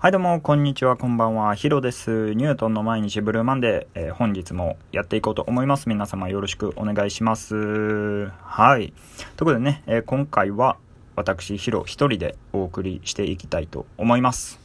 [0.00, 2.32] はいどうも、こんにちは、こんばんは、ヒロです。
[2.34, 5.88] ニュートンの毎日ブルーマンデー、えー、本日もやっていこうと思います。
[5.88, 8.30] 皆様よろしくお願いします。
[8.44, 8.92] はい。
[9.36, 10.76] ということでね、えー、今回は
[11.16, 14.60] 私、ヒロ一人でお送りしていきたいと思います。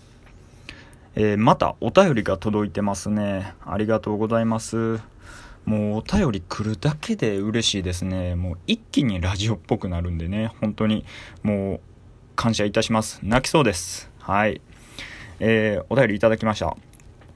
[1.15, 3.55] えー、またお便りが届いてますね。
[3.65, 4.99] ありがとうございます。
[5.65, 8.35] もうお便り来るだけで嬉しいですね。
[8.35, 11.05] もう一気にラジオっぽくなるんでね、本当に
[11.41, 11.79] もう
[12.35, 13.19] 感謝いたします。
[13.23, 14.11] 泣きそうです。
[14.19, 14.61] はい。
[15.39, 16.75] えー、お便りいただきました。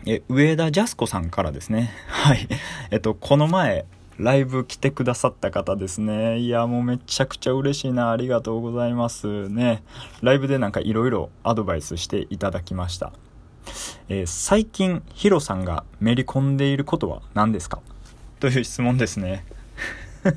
[0.05, 1.91] え、上田ジャスコさんからですね。
[2.07, 2.47] はい。
[2.91, 3.85] えっと、この前、
[4.17, 6.39] ライブ来てくださった方ですね。
[6.39, 8.09] いや、もうめちゃくちゃ嬉しいな。
[8.11, 9.83] ありがとうございますね。
[10.21, 13.13] ライブでなんか色々アドバイスしていただきました。
[14.09, 17.79] えー、最近、ヒロさんがめり込んでいることは何ですか？
[18.39, 19.45] という質問ですね。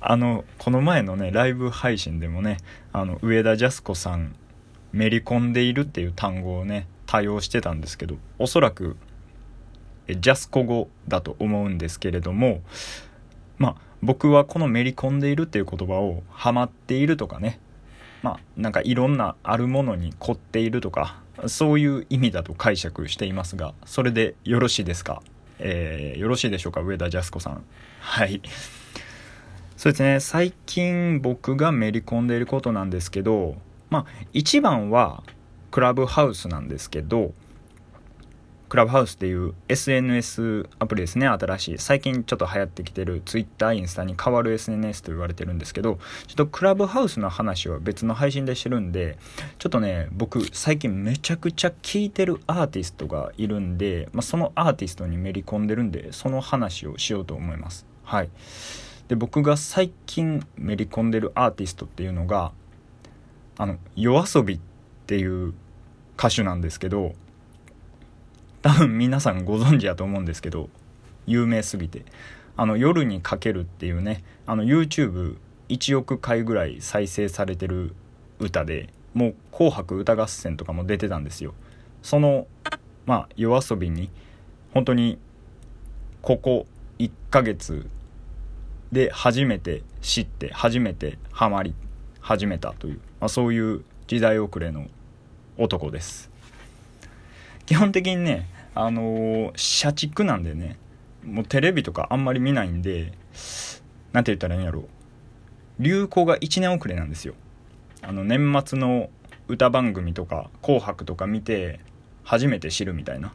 [0.00, 2.58] あの、この前のね、ライブ配信でもね、
[2.92, 4.34] あの、上田ジャスコさん
[4.92, 8.96] めり込んでいるっていう単語をね多用してたんですけどおそらく
[10.08, 12.62] ジャスコ語だと思うんですけれども
[13.58, 17.60] まあ僕はこのめり込んでいるっていう言葉をハマっているとかね
[18.22, 25.22] まあなんかいろんなあるものに凝っているとかそういう意味だと解釈していますがそれでよろしいですか？
[25.58, 26.80] えー、よろしいでしょうか？
[26.80, 27.64] 上田ジャスコさん。
[28.00, 28.40] はい。
[29.76, 30.20] そうですね。
[30.20, 33.56] 最近僕がめり込んでいることなんですけど
[33.90, 35.22] まあ一番は
[35.70, 37.32] クラブハウスなんですけど
[38.68, 41.28] クラブハウスっていう SNS アプリですね。
[41.28, 41.78] 新しい。
[41.78, 49.18] 最近ちょっと流行ってきてる Twitter インスタに変わる SNS と言われてるんですけどちょっとクラブハウスの話は別の配信でしてるんで
[49.58, 57.86] ちょっとね僕最近めちゃくちゃ聴いてるアーティストがいるんで、まあ、そのアーティストにめり込んでるんでその話をしようと思います。
[58.02, 58.30] はい。
[59.06, 62.50] で僕が最近めり込んでるアーティストっていうのが
[63.58, 64.60] あの yoasobi っ
[65.06, 65.54] ていう
[66.18, 67.14] 歌手なんですけど
[68.62, 70.68] 多分皆さんご存知やと思うんですけど
[71.26, 72.04] 有名すぎて。
[72.58, 77.94] あの夜にかけるっていうねあの YouTube1 億回ぐらい再生されてる
[78.38, 81.54] 歌でもう「紅白歌合戦」とかも出てたんですよ。
[82.02, 82.46] その
[83.04, 84.10] まあ夜遊びに
[84.72, 85.18] 本当に
[86.22, 86.66] ここ
[86.98, 87.88] 1ヶ月
[88.90, 91.74] で初めて知って初めてハマり
[92.20, 94.86] 始めたという、まあ、そういう時代遅れの
[95.56, 96.30] 男です。
[97.66, 100.76] 基本的にねあのー、社畜なんでね
[101.24, 103.12] もうテレビとかあんまり見ないんで
[104.12, 104.84] 何て言ったらいいんやろう。
[105.78, 107.34] 流行が1年遅れなんですよ。
[108.02, 109.10] あの年末の
[109.48, 111.80] 歌番組とか「紅白」とか見て
[112.22, 113.34] 初めて知るみたいな。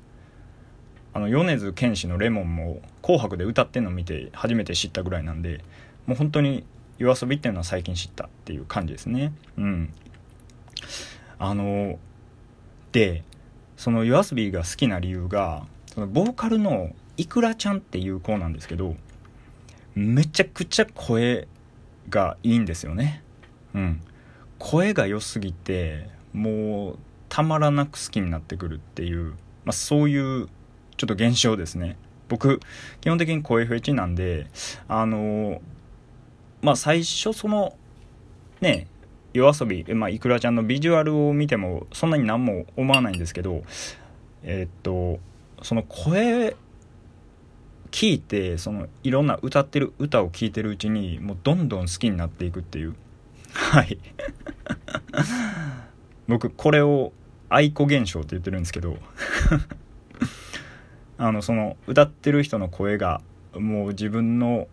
[1.13, 5.61] あの米津玄師の「レモン」も「紅白」で歌ってんの見て初めて知ったぐらいなんで
[6.05, 6.65] もう本当に
[7.01, 9.33] 夜遊びっていうのは最近知ったっていう感じですね。
[9.57, 9.93] うん。
[11.39, 11.97] あの
[12.91, 13.23] で
[13.75, 18.95] その夜遊びが好きな理由がそのボーカルのいくらちゃんっていう子なんですけど
[19.95, 21.47] めちゃくちゃ声
[22.09, 23.23] がいいんですよね。
[23.73, 24.01] うん。
[24.59, 29.31] 声が良すぎてもうたまらなく好きになってくるっていう、
[29.65, 30.47] まあ、そういう
[30.97, 31.97] ちょっと現象ですね。
[32.29, 32.59] 僕
[33.01, 34.47] 基本的に声フェチなんで
[34.87, 35.61] あの
[36.61, 37.75] まあ最初その
[38.59, 38.87] ね
[39.33, 43.63] 夜遊び、まあ、いくらちゃんのビジュアルを見てもそんなに何も思わないんですけど
[44.43, 45.19] えー、っと
[45.63, 46.55] その声
[47.91, 52.95] 聞いてそのいろんな歌ってる歌を聴いてるうちにもうどんどん好きになっていくっていう。
[53.53, 53.99] はい。
[56.27, 57.11] 僕これを
[57.49, 58.97] 愛子現象って言ってるんですけど。
[61.17, 63.21] あのその歌ってる人の声が
[63.53, 64.67] もう自分の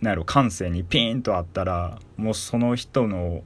[0.00, 3.42] なんやろ感性にピーンとあったらもうその人の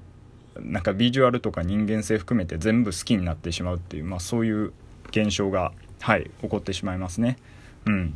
[0.60, 4.72] なんかビジュアルとか人間性含めて全部好きになってしまうっていう、まあ、そういう
[5.08, 7.38] 現象が、はい、起こってしまいますね。
[7.86, 8.14] うん。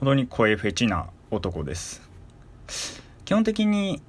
[0.00, 2.02] 本当に声フェチな男です。
[3.24, 4.02] 基本的に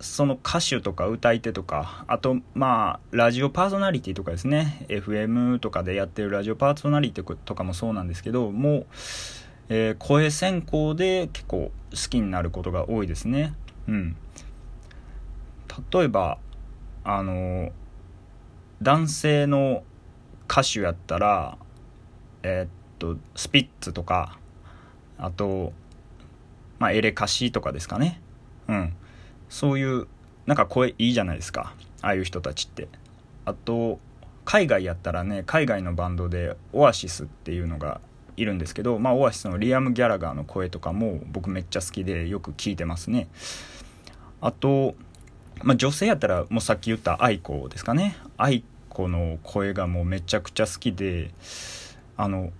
[0.00, 4.84] その歌手とか歌い手とかあとまあラジオパーソナリティとかですね。
[4.88, 8.86] FM とかでやってるラジオパーソナリティとかもそうなんですけどもう
[9.68, 13.54] えー、声専攻で結構好きになることが多いですね。
[13.86, 14.16] うん。
[15.92, 16.38] 例えば、
[17.04, 17.70] あの、
[18.82, 19.82] 男性の
[20.50, 21.58] 歌手やったら、
[22.42, 22.68] えー、っ
[22.98, 24.38] と、スピッツとか、
[25.18, 25.72] あと、
[26.78, 28.20] まあ、エレカシとかですかね。
[28.68, 28.94] うん。
[29.48, 30.06] そういう、
[30.46, 31.74] なんか声いいじゃないですか。
[32.00, 32.88] ああいう人たちって。
[33.44, 33.98] あと、
[34.44, 38.00] 海外やったらね、海外のバンドでオアシスっていうのが
[38.38, 43.28] いるんですけど、まあ、オアシスのリアム・ギャラガーの声とかも僕めっちゃ好きでよく聞いてますね。
[44.40, 44.94] あと、
[45.62, 48.16] まあ、女性やったらもうさっき言った愛子ですかね。
[48.36, 51.30] 愛子の声がもうめちゃくちゃ好きで
[52.16, 52.52] あの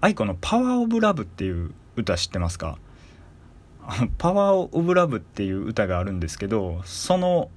[0.00, 2.78] 愛子の「パワー・オブ・ラブ」っていう歌知ってますか？
[4.18, 7.50] パワー・オブ・ラブっていう歌があるんですけどその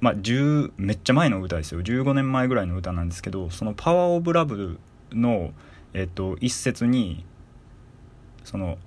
[0.00, 1.80] まあ10めっちゃ前の歌ですよ。
[1.80, 4.78] 15年前ぐらいの歌なんですけどその「パワー・オブ・ラブ」
[5.12, 5.52] の、
[5.92, 7.24] えっと、一節に
[8.44, 8.78] その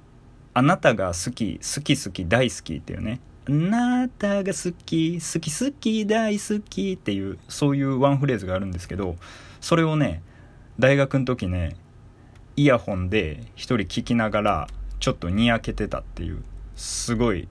[0.54, 3.20] 「あなたが好き好き好き大好き」っていうね。
[3.48, 9.14] あなたが好き好き好き大好きっていうそういうワンフレーズがあるんですけど
[9.60, 10.20] それをね
[10.80, 11.76] 大学の時ね
[12.56, 14.68] イヤホンで一人聞きながら
[14.98, 16.42] ちょっとにやけてたっていう
[16.74, 17.46] すごい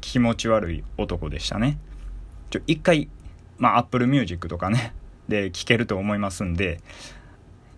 [0.00, 1.78] 気持ち悪い男でしたね。
[2.50, 3.08] ちょ一回
[3.58, 4.94] まあ Apple Music とかね
[5.28, 6.80] で聴けると思いますんで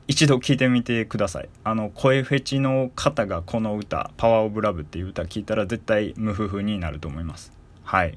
[0.08, 1.50] 一度聴いてみてください。
[1.64, 7.52] あの声フェチの方がこの歌「パワーオブラブっていう歌聴いたら絶対無夫婦になると思います。
[7.84, 8.16] はい。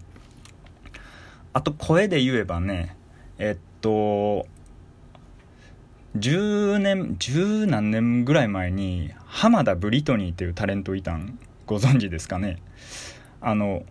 [1.52, 2.96] あと声で言えばね
[3.38, 4.48] えっと
[6.18, 11.38] 10年十何年ぐらい前に浜田ブリトニーっていうタレントいたん。
[11.66, 12.58] ご存知ですかね。
[13.42, 13.84] あの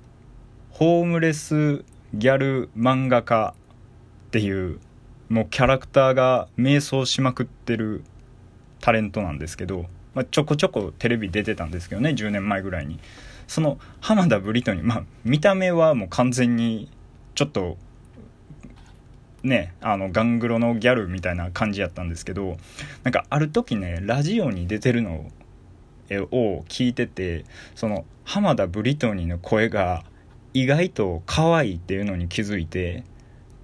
[0.70, 3.54] ホームレスギャル漫画家
[4.28, 4.80] っていう
[5.30, 8.02] もうキャラクターが迷走しまくってる
[8.80, 13.00] タレントなんですけど、まあ、ちょこちょこテレビ出てたんですけどね10年前ぐらいに。
[13.46, 16.88] その浜田ブリトニーまあ見た目はもう完全に
[17.34, 17.78] ちょっと
[19.42, 22.58] ねあのガングロのギャルみたいな感じやったんですけど
[23.02, 25.26] なんかある時ねラジオに出てるの
[26.12, 27.44] を聞いてて
[27.74, 30.04] その浜田ブリトニーの声が
[30.54, 33.02] 意外と可愛いっていうのに気づいて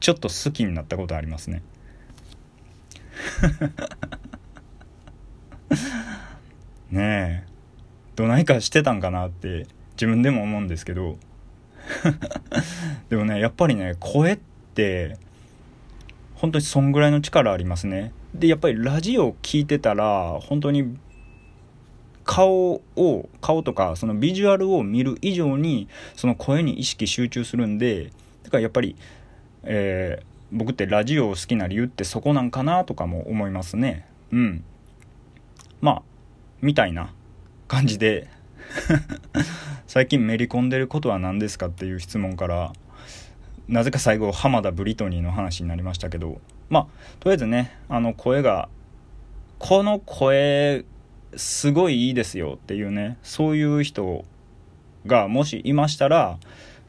[0.07, 1.63] ちょっと好きになったことありますね。
[6.93, 7.47] ねえ。
[8.15, 11.19] どないかしてたんかなって自分でも思うんですけど。
[13.11, 14.39] でもねやっぱりね声っ
[14.77, 15.19] て
[16.37, 18.13] 本当にそんぐらいの力ありますね。
[18.33, 20.97] でやっぱりラジオ聞いてたら本当に
[22.23, 28.13] 顔を顔とかそのビジュアルを見る以上にその声に意識集中するんで
[28.45, 28.95] だからやっぱり、
[29.67, 34.07] えー、僕ってラジオを好きな理由ってそこなんかなとかも思いますね。
[34.33, 34.65] うん。
[35.81, 36.03] まあ
[36.61, 37.13] みたいな
[37.69, 38.29] 感じで。
[39.87, 42.73] 最近めり込んでることは何ですかっていう質問から
[43.69, 46.41] なぜか最後浜田ブリトニーの話になりましたけど。
[46.69, 46.87] まあ
[47.21, 48.69] とりあえずねあの声が
[49.59, 50.85] この声
[51.37, 54.25] すごいいいですよっていうねそういう人
[55.07, 56.39] がもしいましたら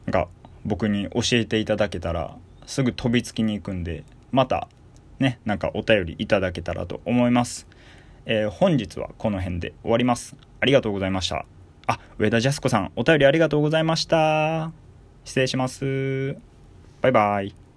[0.06, 0.28] なんか
[0.64, 2.36] 僕に教えていただけたら
[2.68, 4.68] すぐ飛びつきに行くんでまた
[5.18, 7.66] ねなんかお便りいただけたらと思います、
[8.26, 10.36] えー、本日はこの辺で終わります。
[10.60, 11.46] ありがとうございました。
[11.86, 14.70] あ上田ジャスコさんお便りありがとうございました。
[15.24, 16.36] 失礼します。
[17.00, 17.67] バイバイ。